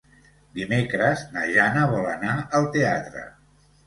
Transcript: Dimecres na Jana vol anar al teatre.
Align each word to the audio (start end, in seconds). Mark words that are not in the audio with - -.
Dimecres 0.59 1.21
na 1.35 1.43
Jana 1.55 1.83
vol 1.91 2.07
anar 2.13 2.31
al 2.61 2.65
teatre. 2.77 3.23